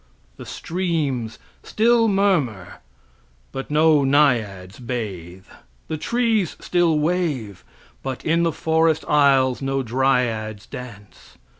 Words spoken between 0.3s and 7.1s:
The streams still murmur, but no naiads bathe; the trees still